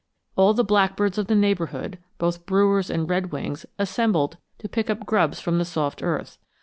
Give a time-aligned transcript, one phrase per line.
[0.35, 5.39] All the blackbirds of the neighborhood both Brewer's and redwings assembled to pick up grubs
[5.39, 6.39] from the soft earth.